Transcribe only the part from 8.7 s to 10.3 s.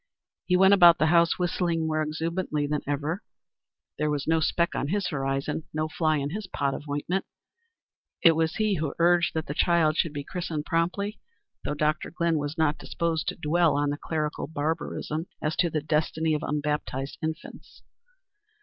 who urged that the child should be